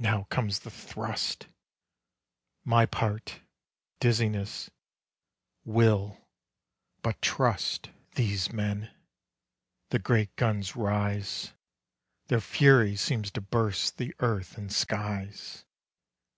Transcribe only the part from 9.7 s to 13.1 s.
The great guns rise; Their fury